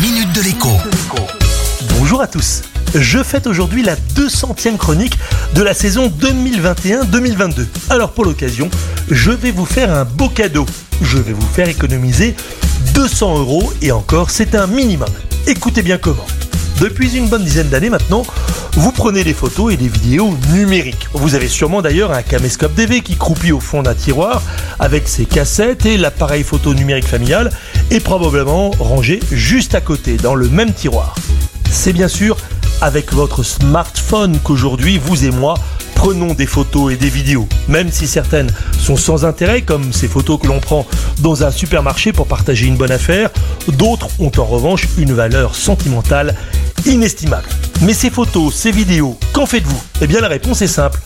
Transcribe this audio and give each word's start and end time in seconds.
minute 0.00 0.32
de 0.32 0.42
l'écho. 0.42 0.68
Bonjour 1.98 2.20
à 2.20 2.28
tous. 2.28 2.62
Je 2.94 3.20
fête 3.22 3.48
aujourd'hui 3.48 3.82
la 3.82 3.96
200e 3.96 4.76
chronique 4.76 5.18
de 5.54 5.62
la 5.62 5.74
saison 5.74 6.08
2021-2022. 6.08 7.66
Alors 7.90 8.12
pour 8.12 8.24
l'occasion, 8.24 8.70
je 9.10 9.32
vais 9.32 9.50
vous 9.50 9.66
faire 9.66 9.92
un 9.92 10.04
beau 10.04 10.28
cadeau. 10.28 10.66
Je 11.02 11.18
vais 11.18 11.32
vous 11.32 11.46
faire 11.46 11.68
économiser 11.68 12.36
200 12.94 13.38
euros 13.38 13.72
et 13.82 13.90
encore 13.90 14.30
c'est 14.30 14.54
un 14.54 14.68
minimum. 14.68 15.08
Écoutez 15.48 15.82
bien 15.82 15.98
comment. 15.98 16.26
Depuis 16.80 17.16
une 17.16 17.28
bonne 17.28 17.42
dizaine 17.42 17.68
d'années 17.68 17.90
maintenant, 17.90 18.22
vous 18.74 18.92
prenez 18.92 19.24
des 19.24 19.34
photos 19.34 19.72
et 19.72 19.76
des 19.76 19.88
vidéos 19.88 20.36
numériques. 20.52 21.08
Vous 21.12 21.34
avez 21.34 21.48
sûrement 21.48 21.82
d'ailleurs 21.82 22.12
un 22.12 22.22
caméscope 22.22 22.74
DV 22.74 23.00
qui 23.00 23.16
croupit 23.16 23.50
au 23.50 23.58
fond 23.58 23.82
d'un 23.82 23.94
tiroir 23.94 24.42
avec 24.78 25.08
ses 25.08 25.24
cassettes 25.24 25.86
et 25.86 25.96
l'appareil 25.96 26.44
photo 26.44 26.74
numérique 26.74 27.08
familial 27.08 27.50
est 27.90 28.00
probablement 28.00 28.70
rangé 28.78 29.20
juste 29.30 29.74
à 29.74 29.80
côté 29.80 30.16
dans 30.16 30.34
le 30.34 30.48
même 30.48 30.72
tiroir. 30.72 31.14
C'est 31.70 31.92
bien 31.92 32.08
sûr 32.08 32.36
avec 32.80 33.12
votre 33.12 33.42
smartphone 33.42 34.38
qu'aujourd'hui 34.42 34.98
vous 34.98 35.24
et 35.24 35.30
moi 35.30 35.54
prenons 35.94 36.32
des 36.32 36.46
photos 36.46 36.92
et 36.92 36.96
des 36.96 37.08
vidéos, 37.08 37.48
même 37.66 37.90
si 37.90 38.06
certaines 38.06 38.52
sont 38.78 38.96
sans 38.96 39.24
intérêt, 39.24 39.62
comme 39.62 39.92
ces 39.92 40.06
photos 40.06 40.38
que 40.40 40.46
l'on 40.46 40.60
prend 40.60 40.86
dans 41.18 41.42
un 41.42 41.50
supermarché 41.50 42.12
pour 42.12 42.28
partager 42.28 42.66
une 42.66 42.76
bonne 42.76 42.92
affaire, 42.92 43.30
d'autres 43.66 44.08
ont 44.20 44.30
en 44.38 44.44
revanche 44.44 44.86
une 44.96 45.12
valeur 45.12 45.56
sentimentale 45.56 46.36
inestimable. 46.86 47.48
Mais 47.82 47.94
ces 47.94 48.10
photos, 48.10 48.54
ces 48.54 48.70
vidéos, 48.70 49.18
qu'en 49.32 49.44
faites-vous? 49.44 49.82
Eh 50.00 50.06
bien 50.06 50.20
la 50.20 50.28
réponse 50.28 50.62
est 50.62 50.68
simple. 50.68 51.00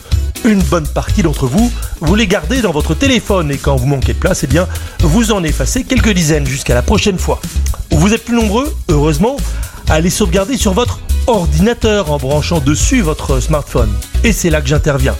Une 0.45 0.61
bonne 0.63 0.87
partie 0.87 1.23
d'entre 1.23 1.47
vous, 1.47 1.71
vous 2.01 2.15
les 2.15 2.27
gardez 2.27 2.61
dans 2.61 2.71
votre 2.71 2.93
téléphone 2.93 3.49
et 3.49 3.57
quand 3.57 3.77
vous 3.77 3.85
manquez 3.85 4.13
de 4.13 4.19
place, 4.19 4.43
eh 4.43 4.47
bien 4.47 4.67
vous 4.99 5.31
en 5.31 5.41
effacez 5.41 5.85
quelques 5.85 6.11
dizaines 6.11 6.45
jusqu'à 6.45 6.73
la 6.73 6.81
prochaine 6.81 7.17
fois. 7.17 7.39
Vous 7.91 8.13
êtes 8.13 8.25
plus 8.25 8.35
nombreux, 8.35 8.75
heureusement, 8.89 9.37
à 9.89 10.01
les 10.01 10.09
sauvegarder 10.09 10.57
sur 10.57 10.73
votre 10.73 10.99
ordinateur 11.27 12.11
en 12.11 12.17
branchant 12.17 12.59
dessus 12.59 12.99
votre 12.99 13.39
smartphone. 13.39 13.89
Et 14.25 14.33
c'est 14.33 14.49
là 14.49 14.59
que 14.59 14.67
j'interviens. 14.67 15.15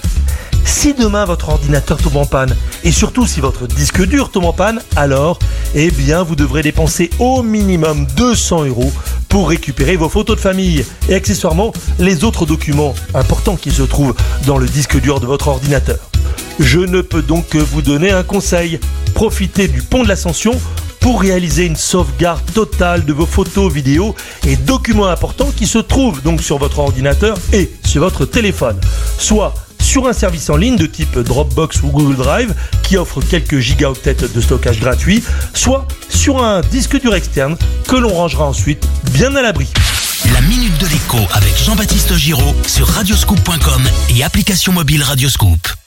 Si 0.65 0.93
demain 0.93 1.23
votre 1.23 1.49
ordinateur 1.49 1.97
tombe 1.97 2.17
en 2.17 2.25
panne, 2.25 2.53
et 2.83 2.91
surtout 2.91 3.25
si 3.25 3.39
votre 3.39 3.67
disque 3.67 4.05
dur 4.05 4.29
tombe 4.29 4.45
en 4.45 4.53
panne, 4.53 4.81
alors, 4.97 5.39
eh 5.75 5.91
bien, 5.91 6.23
vous 6.23 6.35
devrez 6.35 6.61
dépenser 6.61 7.09
au 7.19 7.43
minimum 7.43 8.05
200 8.17 8.65
euros 8.65 8.91
pour 9.33 9.49
récupérer 9.49 9.95
vos 9.95 10.09
photos 10.09 10.35
de 10.35 10.41
famille 10.41 10.85
et 11.09 11.15
accessoirement 11.15 11.73
les 11.97 12.23
autres 12.23 12.45
documents 12.45 12.93
importants 13.15 13.55
qui 13.55 13.71
se 13.71 13.81
trouvent 13.81 14.13
dans 14.45 14.59
le 14.59 14.67
disque 14.67 15.01
dur 15.01 15.19
de 15.19 15.25
votre 15.25 15.47
ordinateur. 15.47 15.97
Je 16.59 16.77
ne 16.77 17.01
peux 17.01 17.23
donc 17.23 17.49
que 17.49 17.57
vous 17.57 17.81
donner 17.81 18.11
un 18.11 18.21
conseil. 18.21 18.79
Profitez 19.15 19.67
du 19.67 19.81
pont 19.81 20.03
de 20.03 20.07
l'ascension 20.07 20.51
pour 20.99 21.19
réaliser 21.19 21.65
une 21.65 21.75
sauvegarde 21.75 22.45
totale 22.53 23.05
de 23.05 23.11
vos 23.11 23.25
photos, 23.25 23.73
vidéos 23.73 24.13
et 24.45 24.55
documents 24.55 25.07
importants 25.07 25.49
qui 25.49 25.65
se 25.65 25.79
trouvent 25.79 26.21
donc 26.21 26.43
sur 26.43 26.59
votre 26.59 26.77
ordinateur 26.77 27.35
et 27.53 27.71
sur 27.83 28.03
votre 28.03 28.25
téléphone. 28.25 28.79
Soit 29.17 29.55
sur 29.93 30.07
un 30.07 30.13
service 30.13 30.49
en 30.49 30.55
ligne 30.55 30.75
de 30.75 30.87
type 30.87 31.19
Dropbox 31.19 31.83
ou 31.83 31.89
Google 31.89 32.15
Drive 32.15 32.55
qui 32.81 32.97
offre 32.97 33.21
quelques 33.21 33.59
gigaoctets 33.59 34.27
de 34.33 34.41
stockage 34.41 34.79
gratuit, 34.79 35.23
soit 35.53 35.87
sur 36.09 36.43
un 36.43 36.61
disque 36.61 36.99
dur 36.99 37.13
externe 37.13 37.55
que 37.87 37.97
l'on 37.97 38.11
rangera 38.11 38.45
ensuite 38.45 38.87
bien 39.11 39.35
à 39.35 39.43
l'abri. 39.43 39.67
La 40.33 40.41
minute 40.41 40.75
de 40.79 40.87
l'écho 40.87 41.19
avec 41.33 41.55
Jean-Baptiste 41.63 42.15
Giraud 42.15 42.55
sur 42.65 42.87
radioscoop.com 42.87 43.83
et 44.17 44.23
application 44.23 44.73
mobile 44.73 45.03
Radioscoop. 45.03 45.82